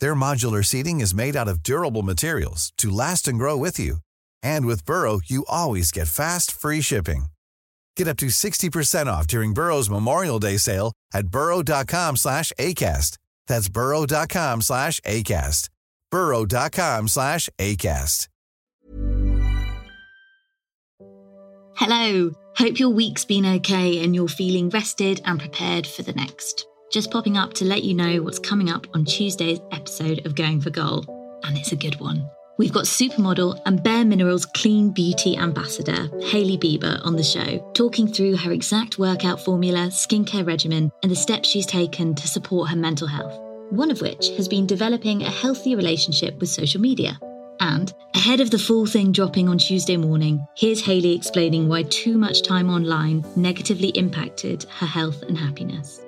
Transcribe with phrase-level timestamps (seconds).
[0.00, 3.98] Their modular seating is made out of durable materials to last and grow with you.
[4.42, 7.26] And with Burrow, you always get fast, free shipping.
[7.96, 13.18] Get up to 60% off during Burrow's Memorial Day sale at burrow.com slash ACAST.
[13.46, 15.68] That's burrow.com slash ACAST.
[16.10, 18.28] burrow.com slash ACAST.
[21.76, 22.32] Hello.
[22.56, 26.66] Hope your week's been okay and you're feeling rested and prepared for the next.
[26.90, 30.60] Just popping up to let you know what's coming up on Tuesday's episode of Going
[30.60, 31.04] for Goal.
[31.42, 32.30] And it's a good one.
[32.58, 38.06] We've got supermodel and Bare Minerals clean beauty ambassador, Hailey Bieber, on the show, talking
[38.06, 42.76] through her exact workout formula, skincare regimen, and the steps she's taken to support her
[42.76, 43.36] mental health.
[43.70, 47.18] One of which has been developing a healthy relationship with social media.
[47.58, 52.16] And ahead of the full thing dropping on Tuesday morning, here's Hailey explaining why too
[52.16, 56.00] much time online negatively impacted her health and happiness.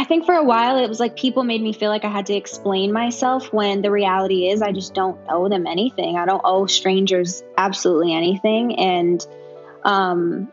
[0.00, 2.24] I think for a while it was like people made me feel like I had
[2.26, 6.16] to explain myself when the reality is I just don't owe them anything.
[6.16, 8.78] I don't owe strangers absolutely anything.
[8.78, 9.26] And
[9.84, 10.50] um,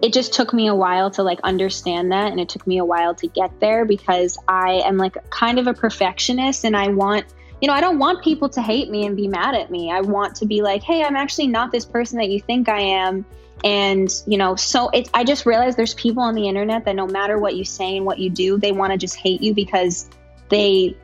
[0.00, 2.30] it just took me a while to like understand that.
[2.32, 5.66] And it took me a while to get there because I am like kind of
[5.66, 7.26] a perfectionist and I want
[7.60, 9.90] you know, I don't want people to hate me and be mad at me.
[9.90, 12.80] I want to be like, hey, I'm actually not this person that you think I
[12.80, 13.24] am.
[13.64, 17.08] And you know so it's i just realized there's people on the internet that no
[17.08, 20.08] matter what you say and what you do they want to just hate you because
[20.48, 20.96] they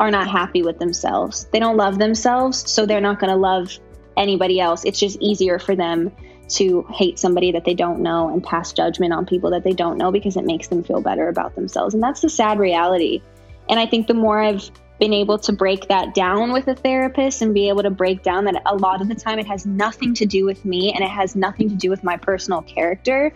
[0.00, 1.46] are not happy with themselves.
[1.52, 3.76] They don't love themselves so they're not going to love
[4.16, 4.84] anybody else.
[4.84, 6.12] It's just easier for them
[6.50, 9.98] to hate somebody that they don't know and pass judgment on people that they don't
[9.98, 11.94] know because it makes them feel better about themselves.
[11.94, 13.20] And that's the sad reality.
[13.68, 17.42] And i think the more i've been able to break that down with a therapist
[17.42, 20.12] and be able to break down that a lot of the time it has nothing
[20.14, 23.32] to do with me and it has nothing to do with my personal character,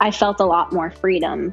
[0.00, 1.52] I felt a lot more freedom